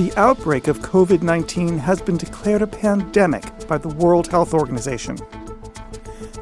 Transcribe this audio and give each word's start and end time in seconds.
The 0.00 0.16
outbreak 0.16 0.66
of 0.66 0.78
COVID 0.78 1.20
19 1.20 1.76
has 1.76 2.00
been 2.00 2.16
declared 2.16 2.62
a 2.62 2.66
pandemic 2.66 3.44
by 3.68 3.76
the 3.76 3.90
World 3.90 4.28
Health 4.28 4.54
Organization. 4.54 5.18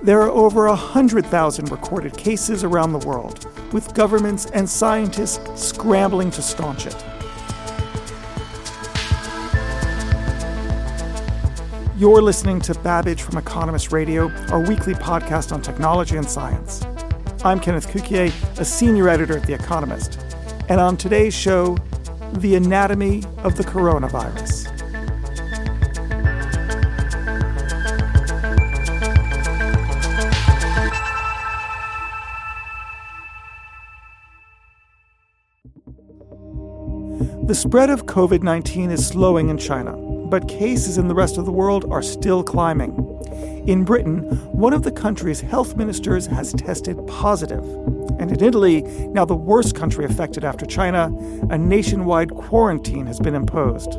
There 0.01 0.23
are 0.23 0.31
over 0.31 0.69
100,000 0.69 1.69
recorded 1.69 2.17
cases 2.17 2.62
around 2.62 2.93
the 2.93 3.05
world, 3.05 3.48
with 3.73 3.93
governments 3.95 4.47
and 4.53 4.71
scientists 4.71 5.41
scrambling 5.61 6.31
to 6.31 6.41
staunch 6.41 6.87
it. 6.87 7.05
You're 11.97 12.23
listening 12.23 12.61
to 12.61 12.75
Babbage 12.75 13.23
from 13.23 13.39
Economist 13.39 13.91
Radio, 13.91 14.31
our 14.53 14.61
weekly 14.61 14.95
podcast 14.95 15.51
on 15.51 15.62
technology 15.62 16.17
and 16.17 16.31
science. 16.31 16.87
I'm 17.43 17.59
Kenneth 17.59 17.89
Cukier, 17.89 18.33
a 18.61 18.65
senior 18.65 19.09
editor 19.09 19.37
at 19.37 19.43
The 19.48 19.55
Economist. 19.55 20.20
And 20.69 20.81
on 20.81 20.97
today's 20.97 21.34
show, 21.34 21.77
the 22.34 22.55
anatomy 22.55 23.23
of 23.39 23.57
the 23.57 23.65
coronavirus. 23.65 24.75
The 37.49 37.55
spread 37.55 37.89
of 37.89 38.05
COVID 38.05 38.43
19 38.43 38.91
is 38.91 39.06
slowing 39.06 39.49
in 39.49 39.56
China, 39.56 39.97
but 39.97 40.49
cases 40.49 40.99
in 40.99 41.09
the 41.09 41.15
rest 41.15 41.39
of 41.39 41.47
the 41.47 41.53
world 41.53 41.91
are 41.91 42.03
still 42.03 42.45
climbing. 42.45 43.08
In 43.66 43.84
Britain, 43.84 44.22
one 44.52 44.72
of 44.72 44.83
the 44.83 44.92
country's 44.92 45.41
health 45.41 45.77
ministers 45.77 46.27
has 46.27 46.52
tested 46.52 46.98
positive. 47.06 47.64
And 48.19 48.33
in 48.33 48.42
Italy, 48.42 48.83
now 49.12 49.25
the 49.25 49.36
worst 49.36 49.75
country 49.75 50.05
affected 50.05 50.44
after 50.44 50.66
China, 50.66 51.12
a 51.50 51.58
nationwide 51.58 52.30
quarantine 52.30 53.06
has 53.06 53.20
been 53.20 53.34
imposed. 53.34 53.97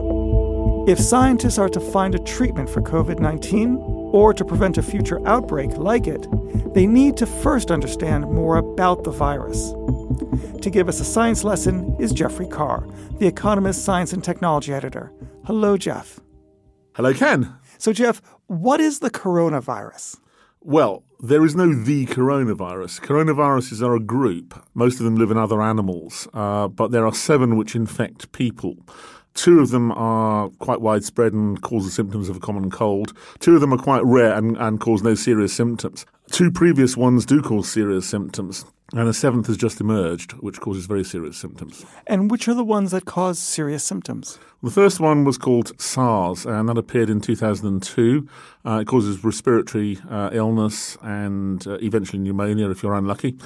If 0.89 1.00
scientists 1.00 1.58
are 1.58 1.70
to 1.70 1.80
find 1.80 2.16
a 2.16 2.20
treatment 2.20 2.70
for 2.70 2.81
COVID 2.81 3.20
19 3.20 3.78
or 4.11 4.34
to 4.34 4.44
prevent 4.44 4.78
a 4.78 4.84
future 4.84 5.26
outbreak 5.28 5.78
like 5.78 6.08
it, 6.08 6.28
they 6.73 6.88
need 6.88 7.16
to 7.17 7.26
first 7.26 7.70
understand 7.70 8.26
more 8.26 8.58
about 8.58 9.04
the 9.04 9.11
virus. 9.11 9.73
To 10.61 10.70
give 10.70 10.89
us 10.89 11.00
a 11.00 11.06
science 11.06 11.44
lesson 11.44 11.95
is 12.00 12.11
Geoffrey 12.11 12.48
Carr, 12.48 12.88
The 13.20 13.28
Economist 13.28 13.86
science 13.86 14.14
and 14.14 14.23
technology 14.23 14.73
editor. 14.73 15.11
Hello, 15.45 15.78
Jeff. 15.78 16.20
Hello, 16.95 17.14
Ken. 17.14 17.56
So, 17.78 17.94
Jeff, 17.94 18.22
what 18.50 18.81
is 18.81 19.00
the 19.00 19.11
coronavirus? 19.11 20.17
Well, 20.59 21.03
there 21.19 21.45
is 21.45 21.55
no 21.55 21.72
the 21.72 22.08
coronavirus. 22.08 23.00
Coronaviruses 23.02 23.86
are 23.86 23.95
a 23.95 24.00
group. 24.00 24.59
Most 24.73 25.00
of 25.00 25.05
them 25.05 25.16
live 25.16 25.30
in 25.30 25.38
other 25.38 25.61
animals, 25.61 26.28
uh, 26.33 26.67
but 26.67 26.89
there 26.89 27.05
are 27.05 27.14
seven 27.14 27.58
which 27.58 27.75
infect 27.75 28.32
people. 28.32 28.76
Two 29.36 29.59
of 29.59 29.70
them 29.70 29.92
are 29.92 30.49
quite 30.58 30.82
widespread 30.82 31.32
and 31.32 31.61
cause 31.61 31.86
the 31.86 31.92
symptoms 31.92 32.27
of 32.27 32.38
a 32.38 32.39
common 32.39 32.71
cold. 32.71 33.14
Two 33.38 33.54
of 33.54 33.61
them 33.61 33.71
are 33.71 33.77
quite 33.77 34.04
rare 34.04 34.33
and, 34.33 34.58
and 34.58 34.80
cause 34.80 35.04
no 35.04 35.14
serious 35.14 35.54
symptoms. 35.54 36.08
Two 36.32 36.49
previous 36.49 36.98
ones 36.98 37.27
do 37.27 37.43
cause 37.43 37.71
serious 37.71 38.08
symptoms. 38.08 38.65
And 38.94 39.08
a 39.08 39.14
seventh 39.14 39.48
has 39.48 39.58
just 39.58 39.80
emerged, 39.80 40.32
which 40.33 40.60
causes 40.60 40.88
very 40.88 41.04
serious 41.04 41.38
symptoms. 41.38 41.86
And 42.08 42.32
which 42.32 42.48
are 42.48 42.55
the 42.55 42.64
ones 42.64 42.92
that 42.92 43.05
cause 43.05 43.38
serious 43.38 43.83
symptoms? 43.83 44.39
The 44.61 44.72
first 44.72 45.00
one 45.00 45.23
was 45.23 45.38
called 45.38 45.80
SARS, 45.80 46.45
and 46.45 46.67
that 46.67 46.77
appeared 46.77 47.10
in 47.10 47.22
2002. 47.22 48.27
Uh, 48.66 48.80
it 48.82 48.88
causes 48.88 49.23
respiratory 49.23 49.98
uh, 50.10 50.32
illness 50.33 50.98
and 51.02 51.66
uh, 51.66 51.77
eventually 51.82 52.22
pneumonia 52.22 52.70
if 52.70 52.83
you're 52.83 52.95
unlucky. 52.95 53.38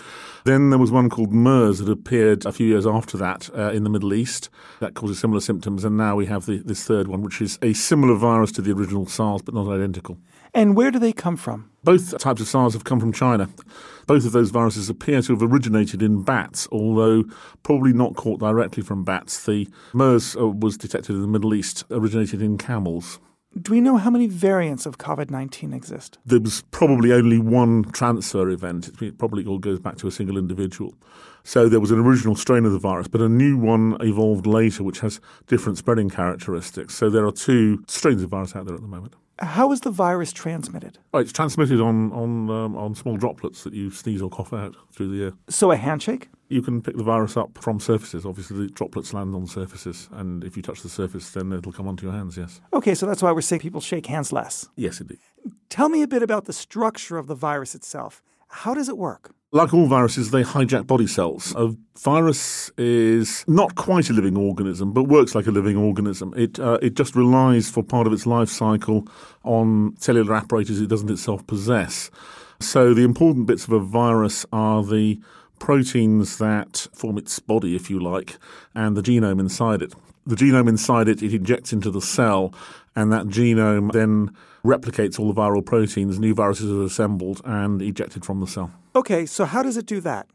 Then 0.45 0.71
there 0.71 0.79
was 0.79 0.91
one 0.91 1.09
called 1.09 1.31
MERS 1.31 1.79
that 1.79 1.91
appeared 1.91 2.47
a 2.47 2.51
few 2.51 2.65
years 2.65 2.87
after 2.87 3.15
that 3.17 3.49
uh, 3.55 3.71
in 3.71 3.83
the 3.83 3.91
Middle 3.91 4.13
East. 4.13 4.49
That 4.79 4.95
causes 4.95 5.19
similar 5.19 5.39
symptoms. 5.39 5.83
And 5.83 5.97
now 5.97 6.15
we 6.15 6.25
have 6.25 6.47
the, 6.47 6.57
this 6.57 6.83
third 6.83 7.07
one, 7.07 7.21
which 7.21 7.41
is 7.41 7.59
a 7.61 7.73
similar 7.73 8.15
virus 8.15 8.51
to 8.53 8.63
the 8.63 8.71
original 8.71 9.05
SARS, 9.05 9.43
but 9.43 9.53
not 9.53 9.71
identical. 9.71 10.17
And 10.53 10.75
where 10.75 10.89
do 10.89 10.99
they 10.99 11.13
come 11.13 11.35
from? 11.35 11.69
Both 11.83 12.17
types 12.17 12.41
of 12.41 12.47
SARS 12.47 12.73
have 12.73 12.85
come 12.85 12.99
from 12.99 13.11
China. 13.11 13.49
Both 14.07 14.25
of 14.25 14.31
those 14.31 14.51
viruses 14.51 14.89
appear 14.89 15.21
to 15.21 15.32
have 15.33 15.43
originated 15.43 16.01
in 16.01 16.23
bats, 16.23 16.67
although 16.71 17.23
probably 17.63 17.93
not 17.93 18.15
caught 18.15 18.39
directly 18.39 18.83
from 18.83 19.03
bats. 19.03 19.45
The 19.45 19.67
MERS 19.93 20.35
uh, 20.35 20.47
was 20.47 20.77
detected 20.77 21.15
in 21.15 21.21
the 21.21 21.27
Middle 21.27 21.53
East, 21.53 21.83
originated 21.89 22.41
in 22.41 22.57
camels. 22.57 23.19
Do 23.61 23.71
we 23.71 23.81
know 23.81 23.97
how 23.97 24.09
many 24.09 24.25
variants 24.25 24.87
of 24.87 24.97
COVID 24.97 25.29
19 25.29 25.73
exist? 25.73 26.17
There 26.25 26.39
was 26.39 26.63
probably 26.71 27.13
only 27.13 27.37
one 27.37 27.83
transfer 27.83 28.49
event. 28.49 28.89
It 28.99 29.19
probably 29.19 29.45
all 29.45 29.59
goes 29.59 29.79
back 29.79 29.97
to 29.97 30.07
a 30.07 30.11
single 30.11 30.37
individual. 30.37 30.95
So 31.43 31.69
there 31.69 31.79
was 31.79 31.91
an 31.91 31.99
original 31.99 32.35
strain 32.35 32.65
of 32.65 32.71
the 32.71 32.79
virus, 32.79 33.07
but 33.07 33.21
a 33.21 33.29
new 33.29 33.57
one 33.57 33.97
evolved 33.99 34.47
later, 34.47 34.81
which 34.83 35.01
has 35.01 35.21
different 35.45 35.77
spreading 35.77 36.09
characteristics. 36.09 36.95
So 36.95 37.11
there 37.11 37.27
are 37.27 37.31
two 37.31 37.83
strains 37.87 38.23
of 38.23 38.29
virus 38.29 38.55
out 38.55 38.65
there 38.65 38.75
at 38.75 38.81
the 38.81 38.87
moment. 38.87 39.13
How 39.39 39.71
is 39.71 39.81
the 39.81 39.89
virus 39.89 40.31
transmitted? 40.31 40.99
Oh, 41.13 41.19
it's 41.19 41.31
transmitted 41.31 41.81
on 41.81 42.11
on 42.11 42.49
um, 42.49 42.77
on 42.77 42.93
small 42.95 43.17
droplets 43.17 43.63
that 43.63 43.73
you 43.73 43.89
sneeze 43.89 44.21
or 44.21 44.29
cough 44.29 44.53
out 44.53 44.75
through 44.91 45.15
the 45.15 45.25
air. 45.25 45.33
So 45.49 45.71
a 45.71 45.75
handshake? 45.75 46.29
You 46.49 46.61
can 46.61 46.83
pick 46.83 46.95
the 46.95 47.03
virus 47.03 47.35
up 47.35 47.57
from 47.57 47.79
surfaces. 47.79 48.25
Obviously, 48.27 48.67
the 48.67 48.71
droplets 48.71 49.11
land 49.11 49.33
on 49.33 49.47
surfaces, 49.47 50.07
and 50.11 50.43
if 50.43 50.55
you 50.55 50.61
touch 50.61 50.83
the 50.83 50.89
surface, 50.89 51.31
then 51.31 51.51
it'll 51.51 51.71
come 51.71 51.87
onto 51.87 52.05
your 52.05 52.13
hands. 52.13 52.37
Yes. 52.37 52.61
Okay, 52.73 52.93
so 52.93 53.07
that's 53.07 53.23
why 53.23 53.31
we're 53.31 53.41
saying 53.41 53.61
people 53.61 53.81
shake 53.81 54.05
hands 54.05 54.31
less. 54.31 54.67
Yes, 54.75 55.01
indeed. 55.01 55.17
Tell 55.69 55.89
me 55.89 56.03
a 56.03 56.07
bit 56.07 56.21
about 56.21 56.45
the 56.45 56.53
structure 56.53 57.17
of 57.17 57.25
the 57.25 57.35
virus 57.35 57.73
itself. 57.73 58.21
How 58.53 58.75
does 58.75 58.87
it 58.87 58.99
work? 58.99 59.31
Like 59.51 59.73
all 59.73 59.87
viruses, 59.87 60.29
they 60.29 60.43
hijack 60.43 60.85
body 60.85 61.07
cells. 61.07 61.55
A 61.57 61.75
virus 61.97 62.69
is 62.77 63.43
not 63.47 63.73
quite 63.73 64.11
a 64.11 64.13
living 64.13 64.37
organism, 64.37 64.93
but 64.93 65.03
works 65.05 65.33
like 65.33 65.47
a 65.47 65.51
living 65.51 65.75
organism. 65.75 66.33
It 66.37 66.59
uh, 66.59 66.77
it 66.81 66.93
just 66.93 67.15
relies 67.15 67.69
for 67.69 67.83
part 67.83 68.05
of 68.05 68.13
its 68.13 68.27
life 68.27 68.49
cycle 68.49 69.07
on 69.43 69.95
cellular 69.97 70.35
apparatus 70.35 70.79
it 70.79 70.87
doesn't 70.87 71.09
itself 71.09 71.45
possess. 71.47 72.11
So 72.59 72.93
the 72.93 73.03
important 73.03 73.47
bits 73.47 73.65
of 73.65 73.73
a 73.73 73.79
virus 73.79 74.45
are 74.53 74.83
the 74.83 75.19
proteins 75.57 76.37
that 76.37 76.87
form 76.93 77.17
its 77.17 77.39
body, 77.39 77.75
if 77.75 77.89
you 77.89 77.99
like, 77.99 78.37
and 78.75 78.95
the 78.95 79.01
genome 79.01 79.39
inside 79.39 79.81
it. 79.81 79.93
The 80.27 80.35
genome 80.35 80.69
inside 80.69 81.07
it, 81.07 81.23
it 81.23 81.33
injects 81.33 81.73
into 81.73 81.89
the 81.89 82.01
cell, 82.01 82.53
and 82.95 83.11
that 83.11 83.25
genome 83.25 83.91
then 83.91 84.29
replicates 84.65 85.19
all 85.19 85.31
the 85.31 85.39
viral 85.39 85.65
proteins. 85.65 86.19
New 86.19 86.33
viruses 86.33 86.71
are 86.71 86.83
assembled 86.83 87.41
and 87.45 87.81
ejected 87.81 88.25
from 88.25 88.39
the 88.39 88.47
cell. 88.47 88.71
Okay, 88.95 89.25
so 89.25 89.45
how 89.45 89.61
does 89.61 89.77
it 89.77 89.85
do 89.85 89.99
that? 90.01 90.27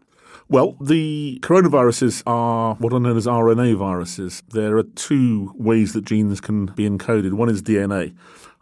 Well, 0.51 0.77
the 0.81 1.39
coronaviruses 1.43 2.23
are 2.27 2.75
what 2.77 2.93
are 2.93 3.01
known 3.01 3.17
as 3.17 3.27
RNA 3.27 3.77
viruses. 3.77 4.43
There 4.51 4.77
are 4.79 4.83
two 4.83 5.53
ways 5.57 5.93
that 5.93 6.05
genes 6.05 6.41
can 6.41 6.67
be 6.67 6.89
encoded. 6.89 7.35
One 7.35 7.49
is 7.49 7.63
DNA, 7.63 8.15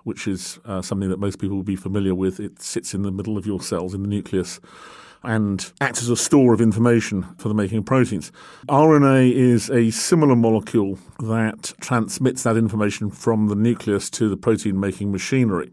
which 0.05 0.27
is 0.27 0.59
uh, 0.65 0.83
something 0.83 1.11
that 1.11 1.19
most 1.21 1.39
people 1.39 1.57
will 1.57 1.63
be 1.63 1.77
familiar 1.77 2.15
with. 2.15 2.41
It 2.41 2.61
sits 2.61 2.95
in 2.95 3.03
the 3.03 3.13
middle 3.13 3.39
of 3.39 3.47
your 3.47 3.61
cells 3.61 3.95
in 3.95 4.03
the 4.03 4.09
nucleus 4.09 4.61
and 5.27 5.73
acts 5.81 6.03
as 6.03 6.09
a 6.09 6.17
store 6.17 6.55
of 6.55 6.61
information 6.61 7.25
for 7.37 7.49
the 7.49 7.55
making 7.55 7.79
of 7.79 7.85
proteins. 7.85 8.33
RNA 8.69 9.33
is 9.33 9.69
a 9.71 9.91
similar 9.91 10.37
molecule 10.37 10.99
that 11.19 11.73
transmits 11.81 12.45
that 12.45 12.57
information 12.57 13.11
from 13.11 13.49
the 13.49 13.55
nucleus 13.55 14.09
to 14.11 14.29
the 14.29 14.37
protein 14.37 14.79
making 14.79 15.13
machinery. 15.13 15.71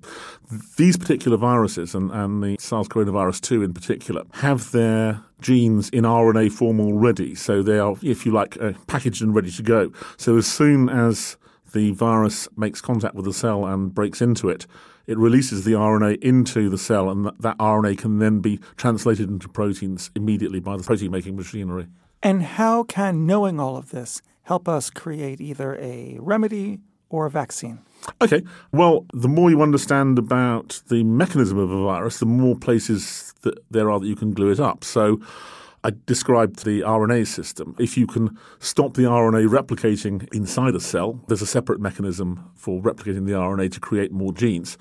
These 0.77 0.97
particular 0.97 1.37
viruses, 1.37 1.95
and, 1.95 2.11
and 2.11 2.43
the 2.43 2.57
SARS 2.59 2.87
coronavirus 2.87 3.41
2 3.41 3.63
in 3.63 3.73
particular, 3.73 4.23
have 4.33 4.71
their 4.71 5.21
genes 5.39 5.89
in 5.89 6.03
RNA 6.03 6.51
form 6.51 6.79
already. 6.79 7.35
So 7.35 7.61
they 7.61 7.79
are, 7.79 7.95
if 8.01 8.25
you 8.25 8.31
like, 8.31 8.59
uh, 8.61 8.73
packaged 8.87 9.21
and 9.21 9.35
ready 9.35 9.51
to 9.51 9.63
go. 9.63 9.91
So 10.17 10.37
as 10.37 10.47
soon 10.47 10.89
as 10.89 11.37
the 11.73 11.91
virus 11.91 12.47
makes 12.55 12.81
contact 12.81 13.15
with 13.15 13.25
the 13.25 13.33
cell 13.33 13.65
and 13.65 13.93
breaks 13.93 14.21
into 14.21 14.49
it, 14.49 14.65
it 15.07 15.17
releases 15.17 15.63
the 15.63 15.73
RNA 15.73 16.21
into 16.23 16.69
the 16.69 16.77
cell, 16.77 17.09
and 17.09 17.25
that, 17.25 17.41
that 17.41 17.57
RNA 17.57 17.97
can 17.97 18.19
then 18.19 18.39
be 18.39 18.59
translated 18.77 19.29
into 19.29 19.49
proteins 19.49 20.11
immediately 20.15 20.59
by 20.59 20.77
the 20.77 20.83
protein 20.83 21.11
making 21.11 21.35
machinery. 21.35 21.87
And 22.21 22.43
how 22.43 22.83
can 22.83 23.25
knowing 23.25 23.59
all 23.59 23.75
of 23.75 23.91
this 23.91 24.21
help 24.43 24.67
us 24.69 24.89
create 24.89 25.41
either 25.41 25.75
a 25.75 26.17
remedy 26.21 26.79
or 27.09 27.25
a 27.25 27.29
vaccine? 27.29 27.79
Okay. 28.21 28.43
Well, 28.71 29.05
the 29.13 29.27
more 29.27 29.49
you 29.49 29.61
understand 29.61 30.17
about 30.17 30.81
the 30.87 31.03
mechanism 31.03 31.57
of 31.57 31.69
a 31.69 31.83
virus, 31.83 32.19
the 32.19 32.25
more 32.25 32.55
places 32.55 33.33
that 33.41 33.59
there 33.69 33.91
are 33.91 33.99
that 33.99 34.07
you 34.07 34.15
can 34.15 34.33
glue 34.33 34.51
it 34.51 34.59
up. 34.59 34.83
So 34.83 35.21
I 35.83 35.91
described 36.05 36.63
the 36.63 36.81
RNA 36.81 37.27
system. 37.27 37.75
If 37.77 37.97
you 37.97 38.07
can 38.07 38.37
stop 38.59 38.93
the 38.93 39.03
RNA 39.03 39.49
replicating 39.49 40.33
inside 40.33 40.75
a 40.75 40.79
cell, 40.79 41.19
there's 41.27 41.41
a 41.41 41.47
separate 41.47 41.81
mechanism 41.81 42.49
for 42.55 42.81
replicating 42.81 43.25
the 43.25 43.33
RNA 43.33 43.73
to 43.73 43.79
create 43.81 44.11
more 44.11 44.31
genes. 44.31 44.77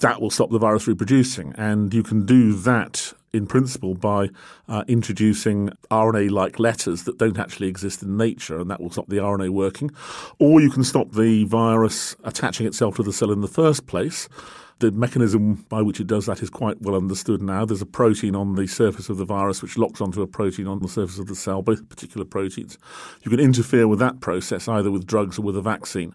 That 0.00 0.20
will 0.20 0.30
stop 0.30 0.50
the 0.50 0.58
virus 0.58 0.86
reproducing. 0.86 1.52
And 1.56 1.92
you 1.92 2.04
can 2.04 2.26
do 2.26 2.52
that 2.52 3.12
in 3.32 3.46
principle 3.46 3.94
by 3.94 4.28
uh, 4.68 4.84
introducing 4.86 5.70
RNA 5.90 6.30
like 6.30 6.60
letters 6.60 7.04
that 7.04 7.18
don't 7.18 7.38
actually 7.38 7.66
exist 7.66 8.02
in 8.02 8.16
nature, 8.16 8.60
and 8.60 8.70
that 8.70 8.80
will 8.80 8.90
stop 8.90 9.08
the 9.08 9.16
RNA 9.16 9.50
working. 9.50 9.90
Or 10.38 10.60
you 10.60 10.70
can 10.70 10.84
stop 10.84 11.12
the 11.12 11.44
virus 11.44 12.14
attaching 12.22 12.66
itself 12.66 12.96
to 12.96 13.02
the 13.02 13.12
cell 13.12 13.32
in 13.32 13.40
the 13.40 13.48
first 13.48 13.86
place. 13.86 14.28
The 14.78 14.90
mechanism 14.92 15.64
by 15.68 15.80
which 15.80 16.00
it 16.00 16.06
does 16.06 16.26
that 16.26 16.42
is 16.42 16.50
quite 16.50 16.82
well 16.82 16.94
understood 16.94 17.40
now. 17.40 17.64
There's 17.64 17.80
a 17.80 17.86
protein 17.86 18.36
on 18.36 18.56
the 18.56 18.66
surface 18.66 19.08
of 19.08 19.16
the 19.16 19.24
virus 19.24 19.62
which 19.62 19.78
locks 19.78 20.02
onto 20.02 20.20
a 20.20 20.26
protein 20.26 20.66
on 20.66 20.80
the 20.80 20.88
surface 20.88 21.18
of 21.18 21.28
the 21.28 21.34
cell, 21.34 21.62
both 21.62 21.88
particular 21.88 22.26
proteins. 22.26 22.76
You 23.22 23.30
can 23.30 23.40
interfere 23.40 23.88
with 23.88 23.98
that 24.00 24.20
process 24.20 24.68
either 24.68 24.90
with 24.90 25.06
drugs 25.06 25.38
or 25.38 25.42
with 25.42 25.56
a 25.56 25.62
vaccine. 25.62 26.14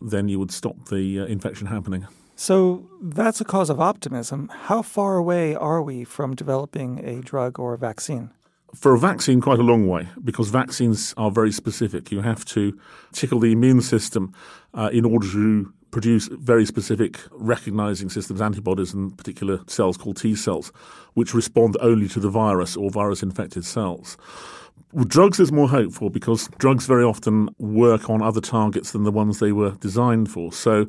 Then 0.00 0.28
you 0.28 0.40
would 0.40 0.50
stop 0.50 0.88
the 0.88 1.20
uh, 1.20 1.26
infection 1.26 1.68
happening. 1.68 2.06
So 2.34 2.88
that's 3.02 3.40
a 3.40 3.44
cause 3.44 3.68
of 3.68 3.80
optimism. 3.80 4.48
How 4.48 4.82
far 4.82 5.16
away 5.16 5.54
are 5.54 5.82
we 5.82 6.04
from 6.04 6.34
developing 6.34 7.04
a 7.04 7.20
drug 7.20 7.60
or 7.60 7.74
a 7.74 7.78
vaccine? 7.78 8.30
For 8.74 8.94
a 8.94 8.98
vaccine, 8.98 9.40
quite 9.40 9.58
a 9.58 9.62
long 9.62 9.86
way, 9.88 10.08
because 10.24 10.48
vaccines 10.48 11.12
are 11.16 11.30
very 11.30 11.52
specific. 11.52 12.10
You 12.10 12.22
have 12.22 12.44
to 12.46 12.78
tickle 13.12 13.40
the 13.40 13.52
immune 13.52 13.82
system 13.82 14.32
uh, 14.72 14.90
in 14.92 15.04
order 15.04 15.30
to 15.32 15.72
produce 15.90 16.28
very 16.28 16.64
specific 16.64 17.18
recognizing 17.32 18.08
systems, 18.10 18.40
antibodies, 18.40 18.94
and 18.94 19.16
particular 19.16 19.60
cells 19.66 19.96
called 19.96 20.16
T 20.16 20.34
cells, 20.34 20.72
which 21.14 21.34
respond 21.34 21.76
only 21.80 22.08
to 22.08 22.20
the 22.20 22.30
virus 22.30 22.76
or 22.76 22.90
virus 22.90 23.22
infected 23.22 23.64
cells. 23.64 24.16
With 24.92 25.08
drugs, 25.08 25.38
is 25.38 25.52
more 25.52 25.68
hopeful 25.68 26.10
because 26.10 26.48
drugs 26.58 26.86
very 26.86 27.04
often 27.04 27.48
work 27.58 28.10
on 28.10 28.22
other 28.22 28.40
targets 28.40 28.90
than 28.90 29.04
the 29.04 29.12
ones 29.12 29.38
they 29.38 29.52
were 29.52 29.72
designed 29.72 30.30
for. 30.30 30.52
So, 30.52 30.86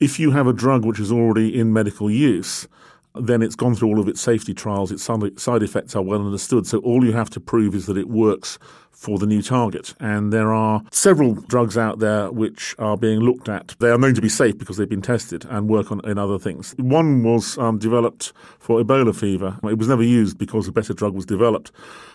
if 0.00 0.18
you 0.18 0.32
have 0.32 0.48
a 0.48 0.52
drug 0.52 0.84
which 0.84 0.98
is 0.98 1.12
already 1.12 1.56
in 1.56 1.72
medical 1.72 2.10
use, 2.10 2.66
then 3.20 3.42
it's 3.42 3.56
gone 3.56 3.74
through 3.74 3.88
all 3.88 4.00
of 4.00 4.08
its 4.08 4.20
safety 4.20 4.54
trials, 4.54 4.92
its 4.92 5.02
side 5.02 5.62
effects 5.62 5.96
are 5.96 6.02
well 6.02 6.24
understood. 6.24 6.66
So, 6.66 6.78
all 6.78 7.04
you 7.04 7.12
have 7.12 7.30
to 7.30 7.40
prove 7.40 7.74
is 7.74 7.86
that 7.86 7.96
it 7.96 8.08
works 8.08 8.58
for 8.96 9.18
the 9.18 9.26
new 9.26 9.42
target. 9.42 9.94
And 10.00 10.32
there 10.32 10.52
are 10.52 10.82
several 10.90 11.34
drugs 11.34 11.76
out 11.76 11.98
there 11.98 12.32
which 12.32 12.74
are 12.78 12.96
being 12.96 13.20
looked 13.20 13.48
at. 13.48 13.76
They 13.78 13.90
are 13.90 13.98
known 13.98 14.14
to 14.14 14.22
be 14.22 14.28
safe 14.30 14.56
because 14.56 14.78
they've 14.78 14.88
been 14.88 15.02
tested 15.02 15.44
and 15.50 15.68
work 15.68 15.92
on 15.92 16.00
in 16.08 16.16
other 16.18 16.38
things. 16.38 16.74
One 16.78 17.22
was 17.22 17.58
um, 17.58 17.78
developed 17.78 18.32
for 18.58 18.82
Ebola 18.82 19.14
fever. 19.14 19.58
It 19.64 19.76
was 19.76 19.88
never 19.88 20.02
used 20.02 20.38
because 20.38 20.66
a 20.66 20.72
better 20.72 20.94
drug 20.94 21.14
was 21.14 21.26
developed, 21.26 21.72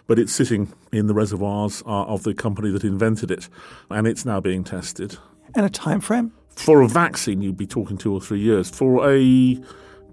but 0.08 0.18
it's 0.18 0.34
sitting 0.34 0.74
in 0.92 1.06
the 1.06 1.14
reservoirs 1.14 1.84
uh, 1.86 2.06
of 2.06 2.24
the 2.24 2.34
company 2.34 2.72
that 2.72 2.84
invented 2.84 3.30
it, 3.30 3.48
and 3.92 4.08
it's 4.08 4.26
now 4.26 4.42
being 4.42 4.64
tested. 4.64 5.18
And 5.54 5.66
a 5.66 5.70
time 5.70 6.02
frame? 6.02 6.34
For 6.56 6.82
a 6.82 6.88
vaccine, 6.88 7.42
you'd 7.42 7.58
be 7.58 7.68
talking 7.68 7.98
two 7.98 8.14
or 8.14 8.20
three 8.20 8.40
years. 8.40 8.70
For 8.70 9.08
a 9.10 9.62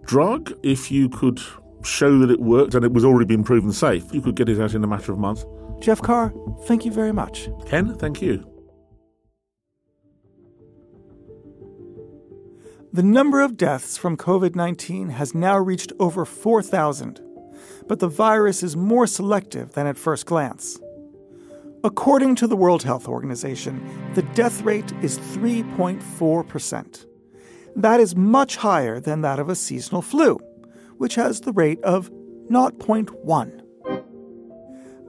drug, 0.09 0.53
if 0.63 0.91
you 0.91 1.09
could 1.09 1.39
show 1.85 2.19
that 2.19 2.31
it 2.31 2.41
worked 2.41 2.75
and 2.75 2.85
it 2.85 2.93
was 2.93 3.05
already 3.05 3.27
been 3.27 3.45
proven 3.45 3.73
safe, 3.73 4.03
you 4.13 4.21
could 4.21 4.35
get 4.35 4.49
it 4.49 4.61
out 4.61 4.75
in 4.75 4.83
a 4.83 4.87
matter 4.87 5.13
of 5.13 5.19
months. 5.19 5.45
Jeff 5.81 6.03
Carr, 6.03 6.33
thank 6.65 6.85
you 6.85 6.91
very 6.91 7.13
much. 7.13 7.49
Ken, 7.67 7.95
thank 7.95 8.21
you. 8.21 8.45
The 12.91 13.03
number 13.03 13.43
of 13.43 13.59
deaths 13.59 13.99
from 13.99 14.17
COVID 14.17 14.57
19 14.57 15.11
has 15.11 15.35
now 15.35 15.59
reached 15.59 15.93
over 16.01 16.25
4,000, 16.25 17.21
but 17.87 18.01
the 18.01 18.09
virus 18.09 18.63
is 18.63 18.77
more 18.77 19.07
selective 19.07 19.75
than 19.75 19.87
at 19.87 19.99
first 19.99 20.25
glance. 20.25 20.81
According 21.85 22.35
to 22.37 22.47
the 22.49 22.57
World 22.57 22.83
Health 22.83 23.07
Organization, 23.07 23.87
the 24.15 24.23
death 24.23 24.63
rate 24.63 24.91
is 25.03 25.19
3.4%. 25.19 27.08
That 27.77 28.01
is 28.01 28.17
much 28.17 28.57
higher 28.57 29.01
than 29.01 29.21
that 29.23 29.39
of 29.39 29.49
a 29.49 29.55
seasonal 29.55 30.03
flu, 30.03 30.39
which 30.97 31.15
has 31.15 31.41
the 31.41 31.53
rate 31.53 31.81
of 31.83 32.11
0.1. 32.51 33.63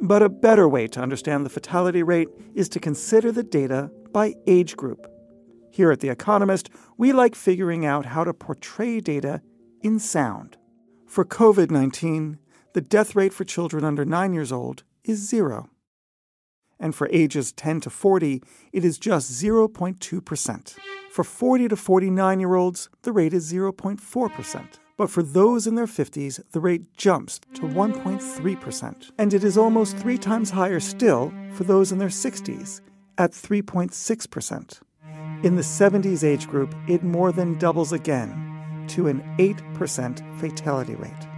But 0.01 0.23
a 0.23 0.29
better 0.29 0.67
way 0.67 0.87
to 0.87 1.01
understand 1.01 1.45
the 1.45 1.49
fatality 1.49 2.03
rate 2.03 2.29
is 2.53 2.69
to 2.69 2.79
consider 2.79 3.31
the 3.31 3.43
data 3.43 3.91
by 4.11 4.35
age 4.47 4.77
group. 4.77 5.07
Here 5.71 5.91
at 5.91 5.99
The 5.99 6.09
Economist, 6.09 6.69
we 6.97 7.11
like 7.11 7.35
figuring 7.35 7.85
out 7.85 8.05
how 8.07 8.23
to 8.23 8.33
portray 8.33 8.99
data 8.99 9.41
in 9.81 9.99
sound. 9.99 10.57
For 11.05 11.25
COVID 11.25 11.71
19, 11.71 12.39
the 12.73 12.81
death 12.81 13.15
rate 13.15 13.33
for 13.33 13.43
children 13.43 13.83
under 13.83 14.05
9 14.05 14.33
years 14.33 14.51
old 14.51 14.83
is 15.03 15.27
zero. 15.27 15.69
And 16.79 16.95
for 16.95 17.09
ages 17.11 17.51
10 17.51 17.81
to 17.81 17.89
40, 17.89 18.41
it 18.71 18.85
is 18.85 18.97
just 18.97 19.31
0.2%. 19.31 20.75
For 21.11 21.23
40 21.23 21.67
to 21.67 21.75
49 21.75 22.39
year 22.39 22.55
olds, 22.55 22.89
the 23.01 23.11
rate 23.11 23.33
is 23.33 23.51
0.4%. 23.51 24.79
But 24.95 25.09
for 25.09 25.23
those 25.23 25.65
in 25.65 25.75
their 25.75 25.85
50s, 25.85 26.41
the 26.51 26.59
rate 26.59 26.93
jumps 26.95 27.39
to 27.53 27.61
1.3%. 27.61 29.11
And 29.17 29.33
it 29.33 29.43
is 29.43 29.57
almost 29.57 29.97
three 29.97 30.17
times 30.17 30.49
higher 30.49 30.79
still 30.79 31.33
for 31.53 31.63
those 31.63 31.91
in 31.91 31.99
their 31.99 32.09
60s, 32.09 32.81
at 33.17 33.31
3.6%. 33.31 34.81
In 35.43 35.55
the 35.55 35.61
70s 35.61 36.25
age 36.25 36.49
group, 36.49 36.75
it 36.87 37.01
more 37.01 37.31
than 37.31 37.57
doubles 37.57 37.93
again 37.93 38.85
to 38.89 39.07
an 39.07 39.23
8% 39.37 40.39
fatality 40.41 40.95
rate. 40.95 41.28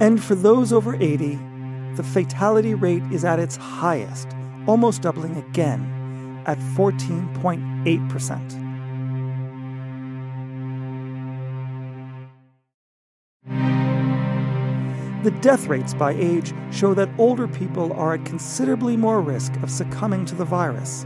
And 0.00 0.22
for 0.22 0.34
those 0.34 0.72
over 0.72 0.94
80, 0.94 1.38
the 1.94 2.04
fatality 2.04 2.74
rate 2.74 3.02
is 3.10 3.24
at 3.24 3.40
its 3.40 3.56
highest, 3.56 4.28
almost 4.66 5.02
doubling 5.02 5.36
again 5.36 6.42
at 6.46 6.58
14.8%. 6.58 8.64
The 15.24 15.32
death 15.40 15.66
rates 15.66 15.94
by 15.94 16.12
age 16.12 16.54
show 16.70 16.94
that 16.94 17.10
older 17.18 17.48
people 17.48 17.92
are 17.94 18.14
at 18.14 18.24
considerably 18.24 18.96
more 18.96 19.20
risk 19.20 19.52
of 19.56 19.70
succumbing 19.70 20.26
to 20.26 20.36
the 20.36 20.44
virus. 20.44 21.04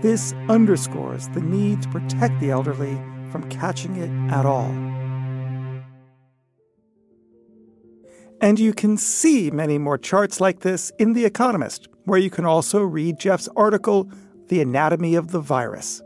This 0.00 0.32
underscores 0.48 1.28
the 1.28 1.42
need 1.42 1.82
to 1.82 1.88
protect 1.90 2.40
the 2.40 2.50
elderly 2.50 2.98
from 3.30 3.48
catching 3.50 3.96
it 3.96 4.10
at 4.32 4.46
all. 4.46 4.91
And 8.42 8.58
you 8.58 8.72
can 8.74 8.96
see 8.96 9.52
many 9.52 9.78
more 9.78 9.96
charts 9.96 10.40
like 10.40 10.60
this 10.60 10.90
in 10.98 11.12
The 11.12 11.24
Economist, 11.24 11.86
where 12.06 12.18
you 12.18 12.28
can 12.28 12.44
also 12.44 12.82
read 12.82 13.20
Jeff's 13.20 13.48
article, 13.54 14.10
The 14.48 14.60
Anatomy 14.60 15.14
of 15.14 15.30
the 15.30 15.38
Virus. 15.38 16.02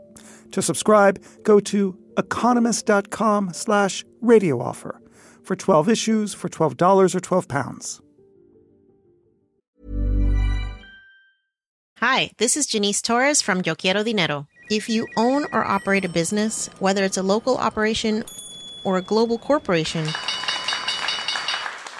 To 0.51 0.61
subscribe, 0.61 1.19
go 1.41 1.59
to 1.59 1.97
economist.com 2.15 3.53
slash 3.53 4.05
radio 4.21 4.61
offer 4.61 5.01
for 5.41 5.55
12 5.55 5.89
issues 5.89 6.35
for 6.35 6.47
$12 6.47 7.15
or 7.15 7.19
12 7.19 7.47
pounds. 7.47 8.01
Hi, 11.97 12.29
this 12.37 12.55
is 12.55 12.67
Janice 12.67 13.01
Torres 13.01 13.41
from 13.41 13.63
Yo 13.65 13.73
Quiero 13.73 14.03
Dinero. 14.03 14.45
If 14.69 14.87
you 14.87 15.07
own 15.17 15.45
or 15.51 15.65
operate 15.65 16.05
a 16.05 16.09
business, 16.09 16.69
whether 16.77 17.03
it's 17.03 17.17
a 17.17 17.23
local 17.23 17.57
operation 17.57 18.23
or 18.83 18.97
a 18.97 19.01
global 19.01 19.39
corporation, 19.39 20.07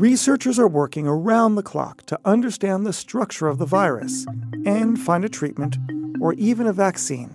Researchers 0.00 0.58
are 0.58 0.66
working 0.66 1.06
around 1.06 1.56
the 1.56 1.62
clock 1.62 2.06
to 2.06 2.18
understand 2.24 2.86
the 2.86 2.92
structure 2.94 3.48
of 3.48 3.58
the 3.58 3.66
virus 3.66 4.24
and 4.64 4.98
find 4.98 5.26
a 5.26 5.28
treatment 5.28 5.76
or 6.22 6.32
even 6.32 6.66
a 6.66 6.72
vaccine. 6.72 7.34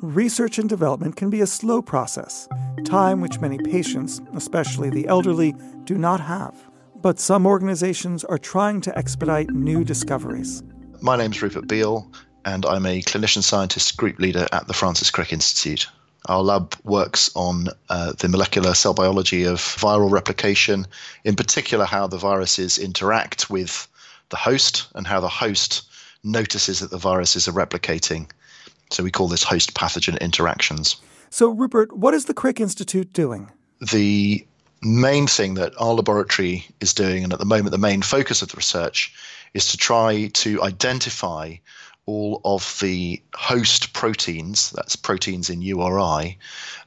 research 0.00 0.58
and 0.58 0.68
development 0.68 1.14
can 1.14 1.30
be 1.30 1.40
a 1.40 1.46
slow 1.46 1.80
process, 1.80 2.48
time 2.84 3.20
which 3.20 3.40
many 3.40 3.56
patients, 3.58 4.20
especially 4.34 4.90
the 4.90 5.06
elderly, 5.06 5.54
do 5.84 5.96
not 5.96 6.20
have. 6.20 6.56
But 6.96 7.20
some 7.20 7.46
organizations 7.46 8.24
are 8.24 8.36
trying 8.36 8.80
to 8.80 8.98
expedite 8.98 9.50
new 9.50 9.84
discoveries. 9.84 10.64
My 11.02 11.16
name 11.16 11.30
is 11.30 11.40
Rupert 11.40 11.68
Beale, 11.68 12.10
and 12.44 12.66
I'm 12.66 12.84
a 12.84 13.00
clinician 13.02 13.44
scientist 13.44 13.96
group 13.96 14.18
leader 14.18 14.48
at 14.50 14.66
the 14.66 14.74
Francis 14.74 15.12
Crick 15.12 15.32
Institute. 15.32 15.86
Our 16.26 16.42
lab 16.42 16.74
works 16.84 17.30
on 17.34 17.68
uh, 17.90 18.12
the 18.12 18.28
molecular 18.28 18.74
cell 18.74 18.94
biology 18.94 19.44
of 19.44 19.58
viral 19.58 20.10
replication, 20.10 20.86
in 21.24 21.36
particular, 21.36 21.84
how 21.84 22.06
the 22.06 22.16
viruses 22.16 22.78
interact 22.78 23.50
with 23.50 23.86
the 24.30 24.36
host 24.36 24.86
and 24.94 25.06
how 25.06 25.20
the 25.20 25.28
host 25.28 25.82
notices 26.22 26.80
that 26.80 26.90
the 26.90 26.98
viruses 26.98 27.46
are 27.46 27.52
replicating. 27.52 28.30
So 28.90 29.02
we 29.02 29.10
call 29.10 29.28
this 29.28 29.42
host 29.42 29.74
pathogen 29.74 30.18
interactions. 30.20 30.96
So, 31.28 31.48
Rupert, 31.48 31.94
what 31.96 32.14
is 32.14 32.24
the 32.24 32.34
Crick 32.34 32.60
Institute 32.60 33.12
doing? 33.12 33.50
The 33.92 34.46
main 34.82 35.26
thing 35.26 35.54
that 35.54 35.72
our 35.78 35.94
laboratory 35.94 36.66
is 36.80 36.94
doing, 36.94 37.24
and 37.24 37.32
at 37.32 37.38
the 37.38 37.44
moment 37.44 37.72
the 37.72 37.78
main 37.78 38.02
focus 38.02 38.40
of 38.40 38.48
the 38.48 38.56
research, 38.56 39.12
is 39.52 39.70
to 39.72 39.76
try 39.76 40.30
to 40.34 40.62
identify 40.62 41.56
all 42.06 42.40
of 42.44 42.78
the 42.80 43.22
host 43.34 43.92
proteins, 43.92 44.70
that's 44.72 44.96
proteins 44.96 45.48
in 45.48 45.62
URI, 45.62 46.38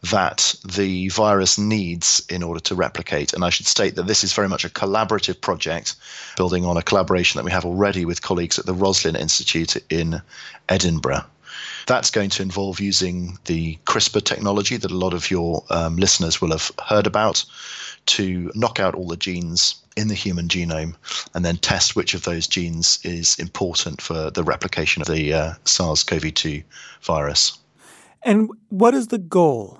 that 0.03 0.55
the 0.63 1.09
virus 1.09 1.57
needs 1.57 2.23
in 2.29 2.43
order 2.43 2.59
to 2.59 2.75
replicate. 2.75 3.33
And 3.33 3.43
I 3.43 3.49
should 3.49 3.65
state 3.65 3.95
that 3.95 4.07
this 4.07 4.23
is 4.23 4.33
very 4.33 4.47
much 4.47 4.63
a 4.63 4.69
collaborative 4.69 5.41
project, 5.41 5.95
building 6.35 6.65
on 6.65 6.77
a 6.77 6.83
collaboration 6.83 7.39
that 7.39 7.45
we 7.45 7.51
have 7.51 7.65
already 7.65 8.05
with 8.05 8.21
colleagues 8.21 8.59
at 8.59 8.65
the 8.65 8.73
Roslin 8.73 9.15
Institute 9.15 9.75
in 9.89 10.21
Edinburgh. 10.69 11.25
That's 11.87 12.11
going 12.11 12.29
to 12.31 12.43
involve 12.43 12.79
using 12.79 13.37
the 13.45 13.77
CRISPR 13.85 14.23
technology 14.23 14.77
that 14.77 14.91
a 14.91 14.97
lot 14.97 15.13
of 15.13 15.31
your 15.31 15.63
um, 15.69 15.95
listeners 15.95 16.41
will 16.41 16.51
have 16.51 16.71
heard 16.85 17.07
about 17.07 17.43
to 18.07 18.51
knock 18.55 18.79
out 18.79 18.95
all 18.95 19.07
the 19.07 19.17
genes 19.17 19.75
in 19.95 20.07
the 20.07 20.13
human 20.13 20.47
genome 20.47 20.95
and 21.33 21.43
then 21.43 21.57
test 21.57 21.95
which 21.95 22.13
of 22.13 22.23
those 22.23 22.47
genes 22.47 22.99
is 23.03 23.35
important 23.39 24.01
for 24.01 24.29
the 24.31 24.43
replication 24.43 25.01
of 25.01 25.07
the 25.07 25.33
uh, 25.33 25.53
SARS 25.65 26.03
CoV 26.03 26.33
2 26.33 26.61
virus. 27.01 27.57
And 28.23 28.49
what 28.69 28.93
is 28.93 29.07
the 29.07 29.17
goal? 29.17 29.79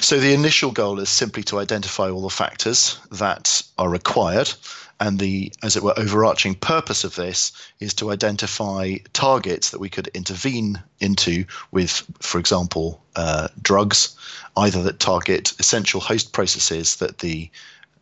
So, 0.00 0.18
the 0.18 0.34
initial 0.34 0.72
goal 0.72 0.98
is 0.98 1.08
simply 1.08 1.44
to 1.44 1.58
identify 1.60 2.10
all 2.10 2.22
the 2.22 2.30
factors 2.30 2.98
that 3.12 3.62
are 3.78 3.88
required. 3.88 4.52
And 4.98 5.18
the, 5.18 5.52
as 5.62 5.76
it 5.76 5.82
were, 5.82 5.98
overarching 5.98 6.54
purpose 6.54 7.04
of 7.04 7.16
this 7.16 7.52
is 7.80 7.92
to 7.94 8.10
identify 8.10 8.96
targets 9.12 9.70
that 9.70 9.78
we 9.78 9.90
could 9.90 10.08
intervene 10.08 10.82
into 11.00 11.44
with, 11.70 12.02
for 12.20 12.38
example, 12.38 13.02
uh, 13.14 13.48
drugs, 13.60 14.16
either 14.56 14.82
that 14.82 14.98
target 14.98 15.52
essential 15.58 16.00
host 16.00 16.32
processes 16.32 16.96
that 16.96 17.18
the 17.18 17.50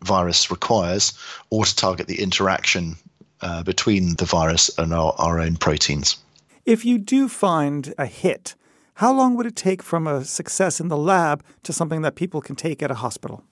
virus 0.02 0.50
requires, 0.50 1.12
or 1.50 1.64
to 1.64 1.74
target 1.74 2.06
the 2.06 2.22
interaction 2.22 2.96
uh, 3.40 3.62
between 3.62 4.14
the 4.16 4.24
virus 4.24 4.70
and 4.78 4.94
our, 4.94 5.14
our 5.18 5.40
own 5.40 5.56
proteins. 5.56 6.16
If 6.64 6.84
you 6.84 6.98
do 6.98 7.28
find 7.28 7.92
a 7.98 8.06
hit, 8.06 8.54
how 8.94 9.12
long 9.12 9.34
would 9.34 9.46
it 9.46 9.56
take 9.56 9.82
from 9.82 10.06
a 10.06 10.24
success 10.24 10.80
in 10.80 10.88
the 10.88 10.96
lab 10.96 11.42
to 11.64 11.72
something 11.72 12.02
that 12.02 12.14
people 12.14 12.40
can 12.40 12.54
take 12.54 12.82
at 12.82 12.90
a 12.90 12.94
hospital? 12.94 13.42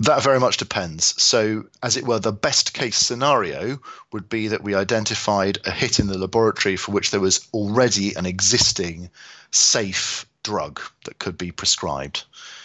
That 0.00 0.22
very 0.22 0.40
much 0.40 0.56
depends. 0.56 1.20
So, 1.22 1.64
as 1.82 1.96
it 1.96 2.06
were, 2.06 2.18
the 2.18 2.32
best 2.32 2.72
case 2.72 2.96
scenario 2.96 3.80
would 4.12 4.28
be 4.28 4.48
that 4.48 4.62
we 4.62 4.74
identified 4.74 5.58
a 5.64 5.70
hit 5.70 5.98
in 5.98 6.06
the 6.06 6.18
laboratory 6.18 6.76
for 6.76 6.92
which 6.92 7.10
there 7.10 7.20
was 7.20 7.46
already 7.52 8.14
an 8.14 8.26
existing 8.26 9.10
safe 9.50 10.26
drug 10.42 10.80
that 11.04 11.18
could 11.18 11.36
be 11.36 11.52
prescribed. 11.52 12.24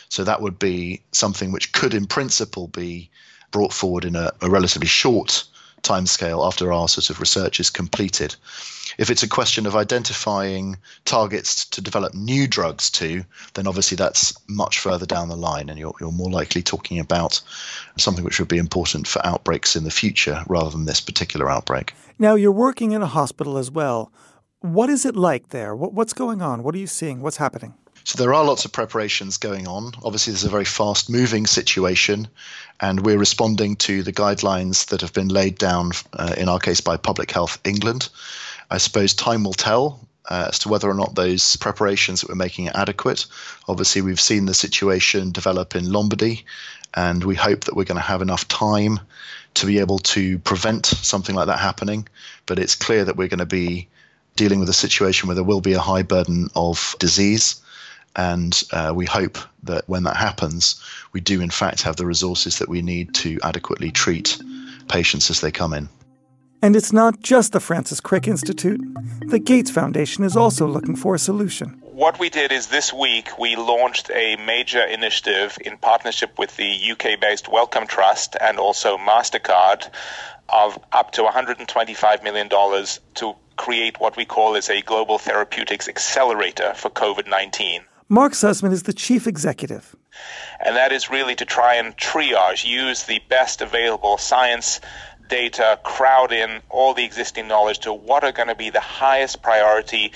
So 0.09 0.23
that 0.23 0.41
would 0.41 0.59
be 0.59 1.01
something 1.11 1.51
which 1.51 1.71
could, 1.71 1.93
in 1.93 2.07
principle, 2.07 2.67
be 2.67 3.09
brought 3.51 3.73
forward 3.73 4.05
in 4.05 4.15
a, 4.15 4.31
a 4.41 4.49
relatively 4.49 4.87
short 4.87 5.43
timescale 5.83 6.45
after 6.45 6.71
our 6.71 6.87
sort 6.87 7.09
of 7.09 7.19
research 7.19 7.59
is 7.59 7.69
completed. 7.69 8.35
If 8.97 9.09
it's 9.09 9.23
a 9.23 9.29
question 9.29 9.65
of 9.65 9.75
identifying 9.75 10.77
targets 11.05 11.65
to 11.69 11.81
develop 11.81 12.13
new 12.13 12.47
drugs 12.47 12.89
to, 12.91 13.23
then 13.53 13.67
obviously 13.67 13.95
that's 13.95 14.33
much 14.47 14.79
further 14.79 15.05
down 15.05 15.29
the 15.29 15.37
line, 15.37 15.69
and 15.69 15.79
you're, 15.79 15.93
you're 15.99 16.11
more 16.11 16.29
likely 16.29 16.61
talking 16.61 16.99
about 16.99 17.41
something 17.97 18.25
which 18.25 18.39
would 18.39 18.49
be 18.49 18.57
important 18.57 19.07
for 19.07 19.25
outbreaks 19.25 19.75
in 19.75 19.83
the 19.83 19.91
future 19.91 20.43
rather 20.47 20.69
than 20.69 20.85
this 20.85 21.01
particular 21.01 21.49
outbreak. 21.49 21.93
Now, 22.17 22.35
you're 22.35 22.51
working 22.51 22.91
in 22.91 23.01
a 23.01 23.07
hospital 23.07 23.57
as 23.57 23.71
well. 23.71 24.11
What 24.59 24.89
is 24.89 25.05
it 25.05 25.15
like 25.15 25.49
there? 25.49 25.73
what's 25.73 26.11
going 26.11 26.41
on? 26.41 26.63
What 26.63 26.75
are 26.75 26.79
you 26.79 26.87
seeing? 26.87 27.21
What's 27.21 27.37
happening? 27.37 27.75
So 28.09 28.17
there 28.17 28.33
are 28.33 28.43
lots 28.43 28.65
of 28.65 28.71
preparations 28.71 29.37
going 29.37 29.67
on. 29.67 29.93
Obviously, 30.03 30.33
there's 30.33 30.43
a 30.43 30.49
very 30.49 30.65
fast 30.65 31.11
moving 31.11 31.45
situation, 31.45 32.27
and 32.79 33.05
we're 33.05 33.19
responding 33.19 33.75
to 33.85 34.01
the 34.01 34.11
guidelines 34.11 34.87
that 34.87 35.01
have 35.01 35.13
been 35.13 35.27
laid 35.27 35.59
down, 35.59 35.91
uh, 36.13 36.33
in 36.35 36.49
our 36.49 36.57
case, 36.57 36.81
by 36.81 36.97
Public 36.97 37.29
Health 37.29 37.59
England. 37.63 38.09
I 38.71 38.79
suppose 38.79 39.13
time 39.13 39.43
will 39.43 39.53
tell 39.53 40.07
uh, 40.27 40.47
as 40.47 40.57
to 40.59 40.69
whether 40.69 40.89
or 40.89 40.95
not 40.95 41.13
those 41.13 41.55
preparations 41.57 42.21
that 42.21 42.29
we're 42.29 42.35
making 42.35 42.67
are 42.69 42.81
adequate. 42.81 43.27
Obviously, 43.67 44.01
we've 44.01 44.19
seen 44.19 44.47
the 44.47 44.55
situation 44.55 45.31
develop 45.31 45.75
in 45.75 45.91
Lombardy, 45.91 46.45
and 46.95 47.23
we 47.23 47.35
hope 47.35 47.65
that 47.65 47.75
we're 47.75 47.83
going 47.83 48.01
to 48.01 48.01
have 48.01 48.23
enough 48.23 48.47
time 48.47 48.99
to 49.53 49.67
be 49.67 49.77
able 49.77 49.99
to 49.99 50.39
prevent 50.39 50.87
something 50.87 51.35
like 51.35 51.45
that 51.45 51.59
happening. 51.59 52.07
But 52.47 52.57
it's 52.57 52.73
clear 52.73 53.05
that 53.05 53.17
we're 53.17 53.27
going 53.27 53.37
to 53.37 53.45
be 53.45 53.87
dealing 54.35 54.59
with 54.59 54.69
a 54.69 54.73
situation 54.73 55.27
where 55.27 55.35
there 55.35 55.43
will 55.43 55.61
be 55.61 55.73
a 55.73 55.79
high 55.79 56.01
burden 56.01 56.49
of 56.55 56.95
disease 56.97 57.61
and 58.15 58.63
uh, 58.71 58.91
we 58.95 59.05
hope 59.05 59.37
that 59.63 59.87
when 59.87 60.03
that 60.03 60.15
happens, 60.15 60.81
we 61.13 61.19
do 61.21 61.41
in 61.41 61.49
fact 61.49 61.81
have 61.83 61.95
the 61.95 62.05
resources 62.05 62.59
that 62.59 62.69
we 62.69 62.81
need 62.81 63.13
to 63.15 63.39
adequately 63.43 63.91
treat 63.91 64.41
patients 64.87 65.29
as 65.29 65.41
they 65.41 65.51
come 65.51 65.73
in. 65.73 65.89
And 66.61 66.75
it's 66.75 66.91
not 66.91 67.21
just 67.21 67.53
the 67.53 67.61
Francis 67.61 68.01
Crick 68.01 68.27
Institute. 68.27 68.81
The 69.27 69.39
Gates 69.39 69.71
Foundation 69.71 70.25
is 70.25 70.35
also 70.35 70.67
looking 70.67 70.95
for 70.95 71.15
a 71.15 71.19
solution. 71.19 71.81
What 71.81 72.19
we 72.19 72.29
did 72.29 72.51
is 72.51 72.67
this 72.67 72.93
week 72.93 73.37
we 73.37 73.55
launched 73.55 74.09
a 74.11 74.35
major 74.45 74.81
initiative 74.81 75.57
in 75.61 75.77
partnership 75.77 76.37
with 76.37 76.55
the 76.57 76.91
UK 76.91 77.19
based 77.19 77.49
Wellcome 77.49 77.87
Trust 77.87 78.35
and 78.41 78.57
also 78.57 78.97
MasterCard 78.97 79.89
of 80.49 80.79
up 80.91 81.11
to 81.11 81.23
$125 81.23 82.23
million 82.23 82.49
to 82.49 83.35
create 83.55 83.99
what 83.99 84.17
we 84.17 84.25
call 84.25 84.55
as 84.55 84.69
a 84.69 84.81
global 84.81 85.17
therapeutics 85.17 85.87
accelerator 85.87 86.73
for 86.73 86.89
COVID 86.89 87.27
19. 87.27 87.81
Mark 88.11 88.33
Suzman 88.33 88.71
is 88.71 88.83
the 88.83 88.93
chief 88.93 89.27
executive. 89.27 89.95
And 90.65 90.75
that 90.75 90.91
is 90.91 91.11
really 91.11 91.35
to 91.35 91.45
try 91.45 91.75
and 91.75 91.95
triage, 91.95 92.65
use 92.65 93.03
the 93.03 93.21
best 93.29 93.61
available 93.61 94.17
science 94.17 94.81
data, 95.27 95.79
crowd 95.83 96.31
in 96.31 96.59
all 96.69 96.95
the 96.95 97.05
existing 97.05 97.47
knowledge 97.47 97.77
to 97.79 97.93
what 97.93 98.23
are 98.23 98.31
going 98.31 98.47
to 98.47 98.55
be 98.55 98.71
the 98.71 98.79
highest 98.79 99.43
priority 99.43 100.11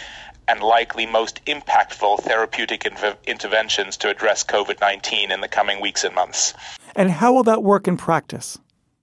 and 0.48 0.62
likely 0.62 1.06
most 1.06 1.46
impactful 1.46 2.20
therapeutic 2.22 2.82
inv- 2.82 3.16
interventions 3.28 3.96
to 3.98 4.10
address 4.10 4.44
COVID 4.44 4.82
19 4.82 5.32
in 5.32 5.42
the 5.42 5.48
coming 5.48 5.80
weeks 5.80 6.04
and 6.04 6.16
months. 6.16 6.56
And 6.96 7.12
how 7.12 7.32
will 7.32 7.44
that 7.44 7.62
work 7.62 7.88
in 7.88 7.96
practice? 7.96 8.58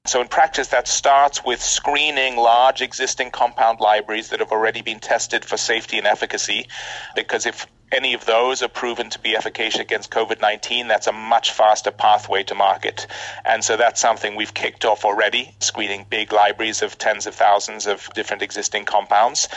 So, 0.06 0.20
in 0.20 0.28
practice, 0.28 0.68
that 0.68 0.88
starts 0.88 1.44
with 1.44 1.62
screening 1.62 2.36
large 2.36 2.82
existing 2.82 3.30
compound 3.30 3.80
libraries 3.80 4.30
that 4.30 4.40
have 4.40 4.50
already 4.50 4.82
been 4.82 4.98
tested 4.98 5.44
for 5.44 5.56
safety 5.56 5.98
and 5.98 6.06
efficacy. 6.06 6.66
Because 7.14 7.46
if 7.46 7.66
any 7.92 8.14
of 8.14 8.24
those 8.24 8.62
are 8.62 8.68
proven 8.68 9.10
to 9.10 9.18
be 9.18 9.36
efficacious 9.36 9.80
against 9.80 10.10
COVID 10.10 10.40
19, 10.40 10.88
that's 10.88 11.06
a 11.06 11.12
much 11.12 11.52
faster 11.52 11.90
pathway 11.90 12.42
to 12.44 12.54
market. 12.54 13.06
And 13.44 13.64
so 13.64 13.76
that's 13.76 14.00
something 14.00 14.36
we've 14.36 14.54
kicked 14.54 14.84
off 14.84 15.04
already, 15.04 15.54
screening 15.60 16.06
big 16.08 16.32
libraries 16.32 16.82
of 16.82 16.98
tens 16.98 17.26
of 17.26 17.34
thousands 17.34 17.86
of 17.86 18.08
different 18.14 18.42
existing 18.42 18.84
compounds. 18.84 19.48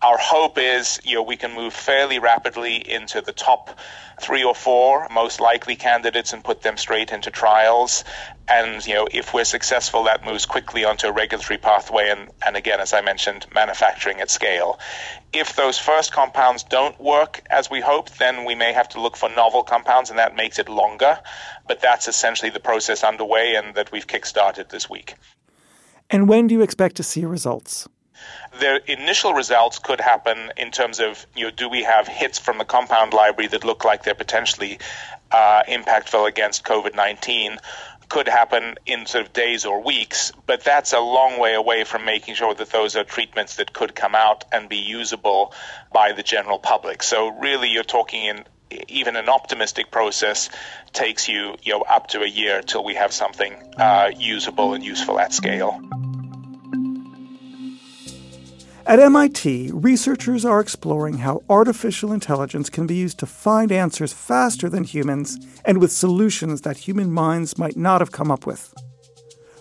Our 0.00 0.18
hope 0.18 0.58
is 0.58 1.00
you 1.04 1.16
know, 1.16 1.22
we 1.22 1.36
can 1.36 1.54
move 1.54 1.72
fairly 1.72 2.18
rapidly 2.18 2.76
into 2.76 3.20
the 3.20 3.32
top 3.32 3.78
three 4.22 4.44
or 4.44 4.54
four 4.54 5.06
most 5.10 5.40
likely 5.40 5.76
candidates 5.76 6.32
and 6.32 6.42
put 6.44 6.62
them 6.62 6.76
straight 6.76 7.12
into 7.12 7.30
trials. 7.30 8.04
And 8.48 8.84
you 8.86 8.94
know, 8.94 9.08
if 9.10 9.34
we're 9.34 9.44
successful, 9.44 10.04
that 10.04 10.24
moves 10.24 10.46
quickly 10.46 10.84
onto 10.84 11.08
a 11.08 11.12
regulatory 11.12 11.58
pathway 11.58 12.08
and, 12.08 12.30
and 12.46 12.56
again, 12.56 12.80
as 12.80 12.92
I 12.92 13.00
mentioned, 13.00 13.46
manufacturing 13.54 14.20
at 14.20 14.30
scale. 14.30 14.78
If 15.32 15.56
those 15.56 15.78
first 15.78 16.12
compounds 16.12 16.62
don't 16.62 16.98
work 17.00 17.42
as 17.50 17.70
we 17.70 17.80
hope, 17.80 18.10
then 18.10 18.44
we 18.44 18.54
may 18.54 18.72
have 18.72 18.88
to 18.90 19.00
look 19.00 19.16
for 19.16 19.28
novel 19.30 19.62
compounds, 19.62 20.10
and 20.10 20.18
that 20.18 20.36
makes 20.36 20.58
it 20.58 20.68
longer. 20.68 21.18
But 21.66 21.80
that's 21.80 22.06
essentially 22.06 22.50
the 22.50 22.60
process 22.60 23.02
underway 23.02 23.54
and 23.54 23.74
that 23.74 23.90
we've 23.90 24.06
kickstarted 24.06 24.68
this 24.68 24.88
week. 24.90 25.14
And 26.10 26.28
when 26.28 26.46
do 26.46 26.54
you 26.54 26.60
expect 26.60 26.96
to 26.96 27.02
see 27.02 27.24
results? 27.24 27.88
The 28.58 28.80
initial 28.90 29.32
results 29.34 29.78
could 29.78 30.00
happen 30.00 30.52
in 30.56 30.70
terms 30.70 31.00
of, 31.00 31.26
you 31.34 31.44
know, 31.44 31.50
do 31.50 31.68
we 31.68 31.82
have 31.82 32.06
hits 32.06 32.38
from 32.38 32.58
the 32.58 32.64
compound 32.64 33.12
library 33.12 33.48
that 33.48 33.64
look 33.64 33.84
like 33.84 34.04
they're 34.04 34.14
potentially 34.14 34.78
uh, 35.30 35.62
impactful 35.68 36.28
against 36.28 36.64
COVID 36.64 36.94
19? 36.94 37.58
could 38.12 38.28
happen 38.28 38.74
in 38.84 39.06
sort 39.06 39.24
of 39.24 39.32
days 39.32 39.64
or 39.64 39.82
weeks, 39.82 40.32
but 40.44 40.62
that's 40.62 40.92
a 40.92 41.00
long 41.00 41.38
way 41.38 41.54
away 41.54 41.82
from 41.82 42.04
making 42.04 42.34
sure 42.34 42.52
that 42.52 42.68
those 42.68 42.94
are 42.94 43.04
treatments 43.04 43.56
that 43.56 43.72
could 43.72 43.94
come 43.94 44.14
out 44.14 44.44
and 44.52 44.68
be 44.68 44.76
usable 44.76 45.54
by 45.94 46.12
the 46.12 46.22
general 46.22 46.58
public. 46.58 47.02
So 47.02 47.28
really, 47.28 47.70
you're 47.70 47.82
talking 47.82 48.24
in 48.24 48.44
even 48.88 49.16
an 49.16 49.30
optimistic 49.30 49.90
process 49.90 50.50
takes 50.92 51.26
you, 51.26 51.56
you 51.62 51.72
know, 51.72 51.80
up 51.88 52.08
to 52.08 52.20
a 52.22 52.26
year 52.26 52.60
till 52.60 52.84
we 52.84 52.94
have 52.94 53.14
something 53.14 53.54
uh, 53.78 54.10
usable 54.14 54.74
and 54.74 54.84
useful 54.84 55.18
at 55.18 55.32
scale. 55.32 55.80
At 58.92 59.00
MIT, 59.00 59.70
researchers 59.72 60.44
are 60.44 60.60
exploring 60.60 61.16
how 61.16 61.42
artificial 61.48 62.12
intelligence 62.12 62.68
can 62.68 62.86
be 62.86 62.94
used 62.94 63.18
to 63.20 63.26
find 63.26 63.72
answers 63.72 64.12
faster 64.12 64.68
than 64.68 64.84
humans 64.84 65.38
and 65.64 65.78
with 65.78 65.90
solutions 65.90 66.60
that 66.60 66.76
human 66.76 67.10
minds 67.10 67.56
might 67.56 67.74
not 67.74 68.02
have 68.02 68.12
come 68.12 68.30
up 68.30 68.44
with. 68.44 68.74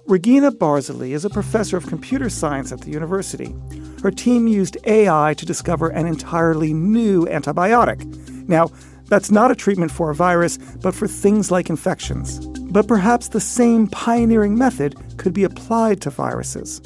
Regina 0.05 0.51
Barzilay 0.51 1.11
is 1.11 1.23
a 1.23 1.29
professor 1.29 1.77
of 1.77 1.87
computer 1.87 2.29
science 2.29 2.73
at 2.73 2.81
the 2.81 2.91
university. 2.91 3.55
Her 4.03 4.11
team 4.11 4.49
used 4.49 4.75
AI 4.83 5.33
to 5.35 5.45
discover 5.45 5.87
an 5.87 6.07
entirely 6.07 6.73
new 6.73 7.25
antibiotic. 7.27 8.03
Now, 8.49 8.67
that's 9.05 9.31
not 9.31 9.49
a 9.49 9.55
treatment 9.55 9.91
for 9.91 10.09
a 10.09 10.15
virus, 10.15 10.57
but 10.57 10.93
for 10.93 11.07
things 11.07 11.49
like 11.49 11.69
infections. 11.69 12.45
But 12.47 12.85
perhaps 12.89 13.29
the 13.29 13.39
same 13.39 13.87
pioneering 13.87 14.57
method 14.57 14.97
could 15.15 15.31
be 15.31 15.45
applied 15.45 16.01
to 16.01 16.09
viruses. 16.09 16.81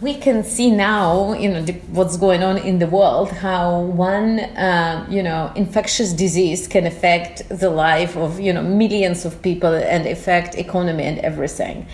We 0.00 0.14
can 0.14 0.44
see 0.44 0.70
now, 0.70 1.32
you 1.32 1.48
know, 1.48 1.62
what's 1.90 2.16
going 2.16 2.44
on 2.44 2.56
in 2.58 2.78
the 2.78 2.86
world, 2.86 3.32
how 3.32 3.80
one, 3.80 4.38
uh, 4.38 5.04
you 5.10 5.24
know, 5.24 5.50
infectious 5.56 6.12
disease 6.12 6.68
can 6.68 6.86
affect 6.86 7.48
the 7.48 7.68
life 7.68 8.16
of, 8.16 8.38
you 8.38 8.52
know, 8.52 8.62
millions 8.62 9.24
of 9.24 9.42
people 9.42 9.74
and 9.74 10.06
affect 10.06 10.54
economy 10.54 11.02
and 11.02 11.18
everything. 11.18 11.88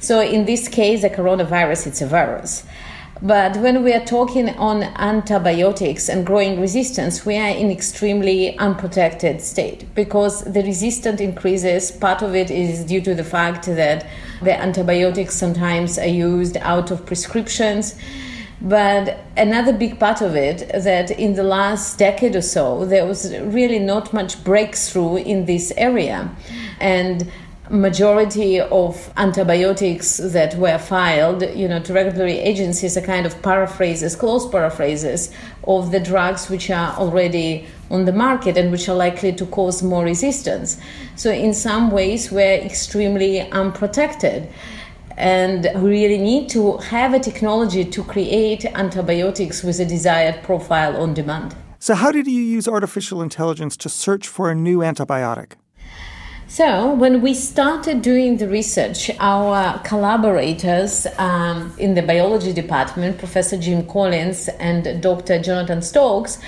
So 0.00 0.20
in 0.20 0.44
this 0.44 0.68
case, 0.68 1.02
a 1.02 1.08
coronavirus, 1.08 1.86
it's 1.86 2.02
a 2.02 2.06
virus. 2.06 2.66
But 3.22 3.56
when 3.56 3.82
we 3.82 3.94
are 3.94 4.04
talking 4.04 4.50
on 4.50 4.82
antibiotics 4.82 6.10
and 6.10 6.26
growing 6.26 6.60
resistance, 6.60 7.24
we 7.24 7.38
are 7.38 7.48
in 7.48 7.70
extremely 7.70 8.58
unprotected 8.58 9.40
state 9.40 9.86
because 9.94 10.44
the 10.44 10.62
resistance 10.62 11.20
increases. 11.20 11.90
Part 11.90 12.20
of 12.20 12.34
it 12.34 12.50
is 12.50 12.84
due 12.84 13.00
to 13.00 13.14
the 13.14 13.24
fact 13.24 13.66
that 13.66 14.06
the 14.42 14.54
antibiotics 14.54 15.34
sometimes 15.34 15.98
are 15.98 16.06
used 16.06 16.58
out 16.58 16.90
of 16.90 17.06
prescriptions. 17.06 17.98
But 18.60 19.18
another 19.36 19.72
big 19.72 19.98
part 19.98 20.20
of 20.20 20.34
it 20.34 20.68
that 20.72 21.10
in 21.10 21.34
the 21.34 21.42
last 21.42 21.98
decade 21.98 22.36
or 22.36 22.42
so, 22.42 22.84
there 22.84 23.06
was 23.06 23.34
really 23.38 23.78
not 23.78 24.12
much 24.12 24.42
breakthrough 24.44 25.16
in 25.16 25.46
this 25.46 25.72
area. 25.76 26.30
And 26.80 27.30
majority 27.70 28.60
of 28.60 29.12
antibiotics 29.16 30.18
that 30.18 30.54
were 30.56 30.78
filed, 30.78 31.42
you 31.54 31.66
know, 31.68 31.80
to 31.80 31.92
regulatory 31.92 32.38
agencies 32.38 32.96
are 32.96 33.00
kind 33.00 33.26
of 33.26 33.40
paraphrases, 33.42 34.14
close 34.14 34.48
paraphrases 34.48 35.32
of 35.64 35.90
the 35.90 36.00
drugs 36.00 36.48
which 36.48 36.70
are 36.70 36.96
already 36.96 37.66
on 37.90 38.04
the 38.04 38.12
market 38.12 38.56
and 38.56 38.70
which 38.70 38.88
are 38.88 38.96
likely 38.96 39.32
to 39.32 39.46
cause 39.46 39.82
more 39.82 40.04
resistance. 40.04 40.78
So 41.16 41.30
in 41.30 41.54
some 41.54 41.90
ways 41.90 42.30
we're 42.30 42.60
extremely 42.60 43.40
unprotected. 43.50 44.48
And 45.16 45.70
we 45.82 45.90
really 45.90 46.18
need 46.18 46.50
to 46.50 46.76
have 46.76 47.14
a 47.14 47.18
technology 47.18 47.84
to 47.84 48.04
create 48.04 48.66
antibiotics 48.66 49.62
with 49.62 49.80
a 49.80 49.86
desired 49.86 50.42
profile 50.42 50.96
on 51.00 51.14
demand. 51.14 51.56
So, 51.78 51.94
how 51.94 52.12
did 52.12 52.26
you 52.26 52.42
use 52.42 52.68
artificial 52.68 53.22
intelligence 53.22 53.76
to 53.78 53.88
search 53.88 54.28
for 54.28 54.50
a 54.50 54.54
new 54.54 54.78
antibiotic? 54.78 55.52
So, 56.48 56.94
when 56.94 57.22
we 57.22 57.34
started 57.34 58.02
doing 58.02 58.36
the 58.36 58.46
research, 58.46 59.10
our 59.18 59.80
collaborators 59.80 61.04
um, 61.18 61.74
in 61.76 61.94
the 61.94 62.02
biology 62.02 62.52
department, 62.52 63.18
Professor 63.18 63.56
Jim 63.56 63.84
Collins 63.84 64.48
and 64.60 65.02
Dr. 65.02 65.42
Jonathan 65.42 65.82
Stokes, 65.82 66.38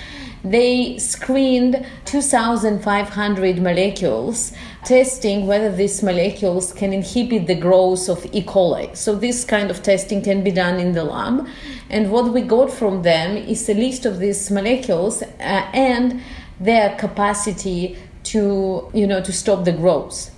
they 0.44 0.98
screened 0.98 1.84
2,500 2.04 3.60
molecules, 3.60 4.52
testing 4.84 5.48
whether 5.48 5.74
these 5.74 6.00
molecules 6.00 6.72
can 6.72 6.92
inhibit 6.92 7.48
the 7.48 7.56
growth 7.56 8.08
of 8.08 8.24
E. 8.26 8.44
coli. 8.44 8.96
So, 8.96 9.16
this 9.16 9.44
kind 9.44 9.68
of 9.68 9.82
testing 9.82 10.22
can 10.22 10.44
be 10.44 10.52
done 10.52 10.78
in 10.78 10.92
the 10.92 11.02
lab. 11.02 11.44
And 11.90 12.12
what 12.12 12.32
we 12.32 12.42
got 12.42 12.70
from 12.70 13.02
them 13.02 13.36
is 13.36 13.68
a 13.68 13.74
list 13.74 14.06
of 14.06 14.20
these 14.20 14.48
molecules 14.48 15.22
uh, 15.22 15.26
and 15.40 16.22
their 16.60 16.96
capacity 16.96 17.96
to 18.32 18.90
you 18.94 19.06
know 19.06 19.20
to 19.20 19.32
stop 19.32 19.64
the 19.64 19.72
growth. 19.72 20.30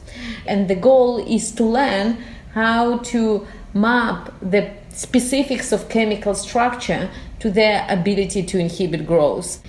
And 0.46 0.68
the 0.68 0.74
goal 0.74 1.18
is 1.18 1.53
to 1.53 1.64
learn 1.64 2.18
how 2.55 2.98
to 2.98 3.46
map 3.74 4.33
the 4.42 4.70
specifics 4.90 5.72
of 5.72 5.88
chemical 5.88 6.35
structure 6.35 7.11
to 7.38 7.50
their 7.50 7.87
ability 7.88 8.42
to 8.42 8.59
inhibit 8.59 9.07
growth. 9.07 9.62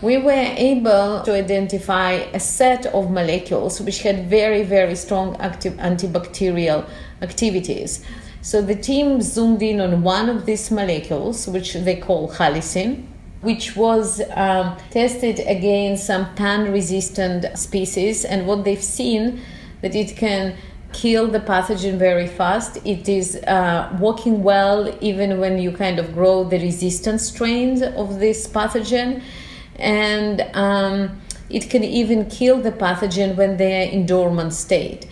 We 0.00 0.16
were 0.16 0.48
able 0.56 1.22
to 1.22 1.32
identify 1.32 2.12
a 2.34 2.40
set 2.40 2.86
of 2.86 3.10
molecules 3.10 3.80
which 3.80 4.02
had 4.02 4.28
very 4.28 4.62
very 4.62 4.96
strong 4.96 5.36
active 5.36 5.74
antibacterial 5.74 6.88
activities. 7.20 8.04
So 8.40 8.60
the 8.60 8.74
team 8.74 9.22
zoomed 9.22 9.62
in 9.62 9.80
on 9.80 10.02
one 10.02 10.28
of 10.28 10.46
these 10.46 10.70
molecules 10.70 11.46
which 11.46 11.74
they 11.74 11.96
call 11.96 12.28
halicin 12.30 13.06
which 13.42 13.76
was 13.76 14.22
um, 14.34 14.76
tested 14.90 15.40
against 15.40 16.06
some 16.06 16.34
pan-resistant 16.34 17.58
species, 17.58 18.24
and 18.24 18.46
what 18.46 18.64
they've 18.64 18.82
seen 18.82 19.40
that 19.82 19.94
it 19.94 20.16
can 20.16 20.56
kill 20.92 21.26
the 21.26 21.40
pathogen 21.40 21.96
very 21.98 22.26
fast. 22.26 22.78
It 22.84 23.08
is 23.08 23.36
uh, 23.36 23.96
working 24.00 24.42
well 24.42 24.96
even 25.00 25.40
when 25.40 25.58
you 25.58 25.72
kind 25.72 25.98
of 25.98 26.12
grow 26.14 26.44
the 26.44 26.58
resistant 26.58 27.20
strains 27.20 27.82
of 27.82 28.18
this 28.20 28.46
pathogen, 28.46 29.22
and 29.76 30.42
um, 30.54 31.20
it 31.50 31.68
can 31.68 31.82
even 31.82 32.28
kill 32.30 32.60
the 32.60 32.72
pathogen 32.72 33.36
when 33.36 33.56
they 33.56 33.82
are 33.82 33.90
in 33.90 34.06
dormant 34.06 34.52
state. 34.52 35.06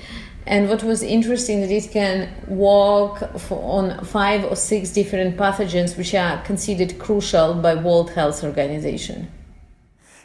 And 0.47 0.69
what 0.69 0.83
was 0.83 1.03
interesting 1.03 1.61
that 1.61 1.71
it 1.71 1.91
can 1.91 2.29
work 2.49 3.23
on 3.51 4.05
five 4.05 4.45
or 4.45 4.57
six 4.57 4.91
different 4.91 5.37
pathogens 5.37 5.97
which 5.97 6.15
are 6.15 6.43
considered 6.43 6.99
crucial 6.99 7.55
by 7.55 7.75
World 7.75 8.11
Health 8.11 8.43
Organization. 8.43 9.31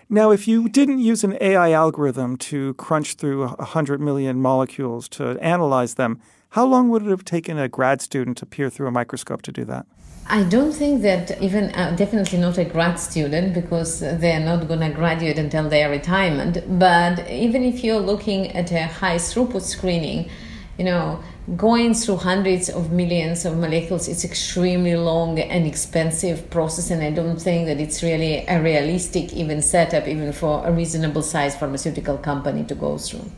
Now, 0.09 0.31
if 0.31 0.47
you 0.47 0.69
didn't 0.69 0.99
use 0.99 1.23
an 1.23 1.35
AI 1.41 1.71
algorithm 1.71 2.37
to 2.37 2.75
crunch 2.75 3.15
through 3.15 3.47
100 3.47 3.99
million 3.99 4.39
molecules 4.39 5.09
to 5.09 5.37
analyze 5.41 5.95
them, 5.95 6.21
how 6.49 6.65
long 6.65 6.89
would 6.89 7.03
it 7.03 7.09
have 7.09 7.25
taken 7.25 7.57
a 7.57 7.67
grad 7.67 8.01
student 8.01 8.37
to 8.37 8.45
peer 8.45 8.69
through 8.69 8.87
a 8.87 8.91
microscope 8.91 9.41
to 9.41 9.51
do 9.51 9.65
that? 9.65 9.87
I 10.27 10.43
don't 10.43 10.71
think 10.71 11.03
that 11.03 11.39
even 11.39 11.65
uh, 11.75 11.95
definitely 11.95 12.39
not 12.39 12.57
a 12.57 12.65
grad 12.65 12.99
student 12.99 13.53
because 13.53 13.99
they're 13.99 14.39
not 14.39 14.67
going 14.67 14.79
to 14.79 14.89
graduate 14.89 15.37
until 15.37 15.69
their 15.69 15.89
retirement. 15.91 16.79
But 16.79 17.29
even 17.29 17.63
if 17.63 17.83
you're 17.83 17.99
looking 17.99 18.51
at 18.53 18.71
a 18.71 18.87
high 18.87 19.17
throughput 19.17 19.61
screening, 19.61 20.31
you 20.79 20.85
know, 20.85 21.23
going 21.55 21.93
through 21.93 22.17
hundreds 22.17 22.69
of 22.69 22.91
millions 22.91 23.45
of 23.45 23.55
molecules 23.55 24.07
it's 24.07 24.25
extremely 24.25 24.95
long 24.95 25.37
and 25.37 25.67
expensive 25.67 26.49
process 26.49 26.89
and 26.89 27.03
i 27.03 27.11
don't 27.11 27.39
think 27.39 27.67
that 27.67 27.79
it's 27.79 28.01
really 28.01 28.43
a 28.47 28.59
realistic 28.59 29.31
even 29.31 29.61
setup 29.61 30.07
even 30.07 30.33
for 30.33 30.65
a 30.65 30.71
reasonable 30.71 31.21
size 31.21 31.55
pharmaceutical 31.55 32.17
company 32.17 32.63
to 32.63 32.73
go 32.73 32.97
through 32.97 33.29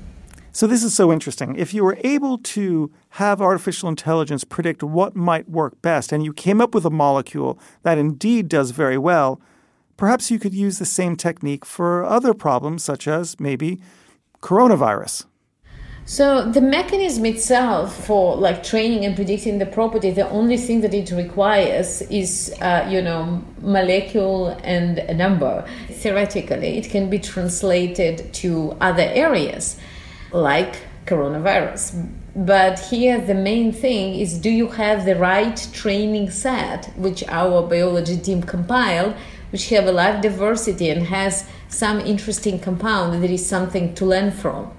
so, 0.51 0.65
this 0.65 0.83
is 0.83 0.93
so 0.93 1.11
interesting. 1.11 1.55
If 1.55 1.73
you 1.73 1.83
were 1.83 1.97
able 2.03 2.37
to 2.39 2.91
have 3.09 3.41
artificial 3.41 3.89
intelligence 3.89 4.43
predict 4.43 4.81
what 4.81 5.15
might 5.15 5.49
work 5.49 5.81
best, 5.81 6.11
and 6.11 6.23
you 6.23 6.33
came 6.33 6.61
up 6.61 6.73
with 6.73 6.85
a 6.85 6.89
molecule 6.89 7.59
that 7.83 7.97
indeed 7.97 8.47
does 8.47 8.71
very 8.71 8.97
well, 8.97 9.39
perhaps 9.97 10.31
you 10.31 10.39
could 10.39 10.53
use 10.53 10.79
the 10.79 10.85
same 10.85 11.15
technique 11.15 11.65
for 11.65 12.03
other 12.05 12.33
problems, 12.33 12.83
such 12.83 13.07
as 13.07 13.39
maybe 13.39 13.79
coronavirus. 14.41 15.25
So 16.09 16.49
the 16.49 16.61
mechanism 16.61 17.25
itself 17.25 18.05
for 18.05 18.37
like 18.37 18.63
training 18.63 19.03
and 19.03 19.13
predicting 19.13 19.57
the 19.57 19.65
property, 19.65 20.09
the 20.09 20.29
only 20.29 20.55
thing 20.55 20.79
that 20.79 20.93
it 20.93 21.11
requires 21.11 22.01
is, 22.03 22.55
uh, 22.61 22.87
you 22.89 23.01
know, 23.01 23.43
molecule 23.61 24.57
and 24.63 24.99
a 24.99 25.13
number. 25.13 25.65
Theoretically, 25.89 26.77
it 26.77 26.89
can 26.89 27.09
be 27.09 27.19
translated 27.19 28.33
to 28.35 28.77
other 28.79 29.03
areas 29.03 29.77
like 30.31 30.77
coronavirus. 31.05 32.09
But 32.35 32.79
here, 32.79 33.19
the 33.19 33.33
main 33.33 33.71
thing 33.71 34.19
is 34.19 34.37
do 34.37 34.49
you 34.49 34.67
have 34.67 35.05
the 35.05 35.15
right 35.15 35.57
training 35.73 36.29
set, 36.29 36.93
which 36.97 37.23
our 37.27 37.67
biology 37.67 38.17
team 38.17 38.43
compiled, 38.43 39.15
which 39.51 39.69
have 39.69 39.87
a 39.87 39.91
life 39.91 40.21
diversity 40.21 40.89
and 40.89 41.07
has 41.07 41.45
some 41.69 41.99
interesting 41.99 42.59
compound, 42.59 43.23
that 43.23 43.31
is 43.31 43.45
something 43.45 43.95
to 43.95 44.05
learn 44.05 44.31
from. 44.31 44.71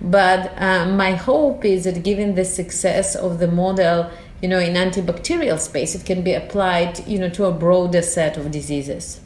But 0.00 0.52
uh, 0.60 0.86
my 0.86 1.12
hope 1.12 1.64
is 1.64 1.84
that 1.84 2.02
given 2.02 2.34
the 2.34 2.44
success 2.44 3.14
of 3.14 3.38
the 3.38 3.48
model, 3.48 4.10
you 4.40 4.48
know, 4.48 4.58
in 4.58 4.74
antibacterial 4.74 5.58
space, 5.58 5.94
it 5.94 6.04
can 6.04 6.22
be 6.22 6.34
applied, 6.34 7.06
you 7.06 7.18
know, 7.18 7.28
to 7.30 7.44
a 7.44 7.52
broader 7.52 8.02
set 8.02 8.36
of 8.36 8.50
diseases. 8.50 9.20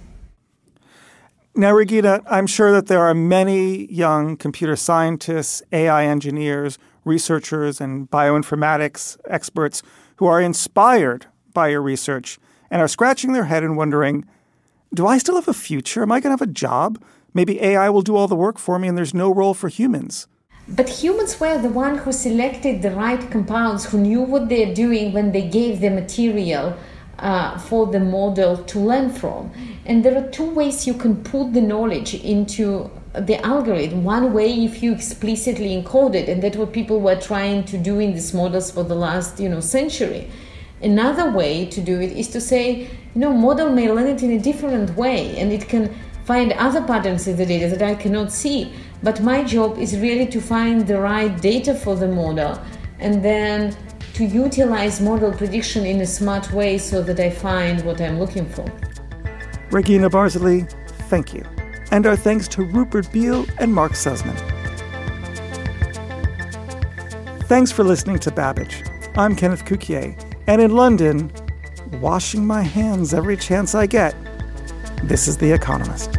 Now, 1.59 1.73
Regina, 1.73 2.21
I'm 2.29 2.47
sure 2.47 2.71
that 2.73 2.87
there 2.87 3.01
are 3.01 3.15
many 3.15 3.91
young 3.91 4.37
computer 4.37 4.77
scientists, 4.77 5.63
AI 5.73 6.05
engineers 6.05 6.79
researchers 7.07 7.81
and 7.81 8.11
bioinformatics 8.11 9.17
experts 9.27 9.83
who 10.17 10.27
are 10.27 10.41
inspired 10.41 11.25
by 11.55 11.69
your 11.69 11.81
research 11.81 12.39
and 12.71 12.83
are 12.83 12.89
scratching 12.89 13.33
their 13.33 13.45
head 13.45 13.63
and 13.63 13.77
wondering, 13.77 14.27
do 14.93 15.07
I 15.07 15.17
still 15.17 15.37
have 15.37 15.49
a 15.49 15.55
future? 15.55 16.03
Am 16.03 16.13
I 16.13 16.21
going 16.21 16.37
to 16.37 16.43
have 16.43 16.49
a 16.51 16.53
job? 16.53 17.03
Maybe 17.33 17.63
AI 17.63 17.89
will 17.89 18.03
do 18.03 18.17
all 18.17 18.29
the 18.29 18.37
work 18.37 18.59
for 18.59 18.79
me 18.79 18.89
and 18.89 18.99
there's 18.99 19.15
no 19.15 19.33
role 19.33 19.55
for 19.55 19.69
humans. 19.69 20.27
But 20.69 20.89
humans 20.89 21.39
were 21.39 21.59
the 21.63 21.69
one 21.69 21.99
who 21.99 22.13
selected 22.13 22.83
the 22.83 22.91
right 22.91 23.31
compounds, 23.31 23.87
who 23.87 23.99
knew 23.99 24.21
what 24.21 24.49
they're 24.49 24.75
doing 24.75 25.13
when 25.13 25.31
they 25.31 25.49
gave 25.49 25.81
the 25.81 25.91
material 25.91 26.77
uh, 27.19 27.59
for 27.59 27.87
the 27.87 28.01
model 28.01 28.59
to 28.59 28.79
learn 28.79 29.11
from. 29.11 29.51
And 29.85 30.05
there 30.05 30.17
are 30.17 30.29
two 30.29 30.51
ways 30.51 30.87
you 30.87 30.95
can 30.95 31.23
put 31.23 31.53
the 31.53 31.61
knowledge 31.61 32.15
into 32.15 32.91
the 33.15 33.45
algorithm. 33.45 34.05
One 34.05 34.33
way, 34.33 34.53
if 34.65 34.83
you 34.83 34.93
explicitly 34.93 35.81
encode 35.81 36.15
it, 36.15 36.29
and 36.29 36.43
that's 36.43 36.57
what 36.57 36.73
people 36.73 37.01
were 37.01 37.17
trying 37.17 37.65
to 37.65 37.79
do 37.79 37.99
in 37.99 38.13
these 38.13 38.35
models 38.35 38.71
for 38.71 38.83
the 38.83 38.95
last, 38.95 39.41
you 39.41 39.49
know, 39.49 39.61
century. 39.61 40.31
Another 40.83 41.31
way 41.31 41.65
to 41.67 41.81
do 41.81 42.01
it 42.01 42.13
is 42.13 42.29
to 42.29 42.41
say, 42.41 42.83
you 42.83 42.89
know, 43.15 43.33
model 43.33 43.71
may 43.71 43.91
learn 43.91 44.09
it 44.09 44.23
in 44.23 44.33
a 44.33 44.39
different 44.39 44.95
way, 44.97 45.39
and 45.39 45.51
it 45.51 45.69
can 45.69 45.95
find 46.27 46.53
other 46.53 46.83
patterns 46.83 47.27
in 47.27 47.37
the 47.37 47.47
data 47.47 47.69
that 47.69 47.83
I 47.83 47.95
cannot 47.95 48.31
see. 48.33 48.73
But 49.03 49.23
my 49.23 49.43
job 49.43 49.79
is 49.79 49.97
really 49.97 50.27
to 50.27 50.41
find 50.41 50.87
the 50.87 51.01
right 51.01 51.41
data 51.41 51.75
for 51.75 51.97
the 51.97 52.09
model, 52.09 52.61
and 52.99 53.25
then 53.25 53.75
to 54.17 54.25
utilize 54.25 54.99
model 54.99 55.31
prediction 55.31 55.85
in 55.85 56.01
a 56.01 56.07
smart 56.07 56.51
way 56.51 56.79
so 56.79 57.03
that 57.03 57.21
I 57.21 57.29
find 57.29 57.85
what 57.85 58.01
I'm 58.01 58.19
looking 58.19 58.49
for. 58.49 58.65
Regina 59.71 60.09
Barzilay, 60.09 60.67
thank 61.11 61.35
you. 61.35 61.45
And 61.91 62.07
our 62.07 62.17
thanks 62.17 62.49
to 62.49 62.63
Rupert 62.63 63.13
Beale 63.13 63.45
and 63.59 63.75
Mark 63.75 63.95
Suzman. 63.95 64.35
Thanks 67.43 67.71
for 67.71 67.85
listening 67.85 68.19
to 68.21 68.31
Babbage. 68.31 68.83
I'm 69.19 69.37
Kenneth 69.37 69.67
Cukier, 69.67 70.19
and 70.47 70.63
in 70.63 70.71
London, 70.71 71.31
washing 72.01 72.47
my 72.47 72.63
hands 72.63 73.13
every 73.13 73.37
chance 73.37 73.75
I 73.75 73.85
get, 73.85 74.15
this 75.03 75.29
is 75.29 75.37
The 75.37 75.53
Economist. 75.53 76.19